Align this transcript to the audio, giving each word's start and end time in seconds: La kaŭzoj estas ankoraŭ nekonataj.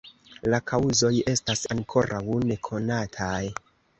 La 0.53 0.59
kaŭzoj 0.71 1.11
estas 1.33 1.61
ankoraŭ 1.77 2.21
nekonataj. 2.53 3.45